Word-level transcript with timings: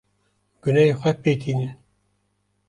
Gunehê 0.63 0.93
xwe 0.99 1.11
pê 1.21 1.31
tînin. 1.41 1.71